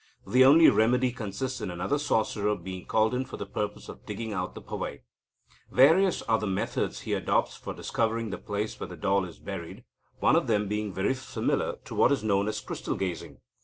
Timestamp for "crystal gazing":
12.61-13.41